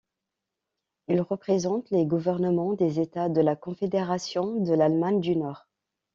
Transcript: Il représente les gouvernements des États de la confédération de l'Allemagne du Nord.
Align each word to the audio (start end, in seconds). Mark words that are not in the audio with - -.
Il 1.09 1.21
représente 1.21 1.91
les 1.91 2.07
gouvernements 2.07 2.73
des 2.73 2.99
États 2.99 3.29
de 3.29 3.39
la 3.39 3.55
confédération 3.55 4.59
de 4.59 4.73
l'Allemagne 4.73 5.19
du 5.21 5.35
Nord. 5.35 5.67